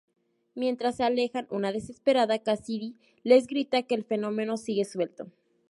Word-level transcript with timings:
Mientras 0.55 0.95
se 0.95 1.03
alejan 1.03 1.45
una 1.51 1.71
desesperada 1.71 2.39
Cassidy 2.39 2.95
les 3.23 3.45
grita 3.45 3.83
que 3.83 3.93
el 3.93 4.03
fenómeno 4.03 4.57
sigue 4.57 4.83
suelto. 4.83 5.27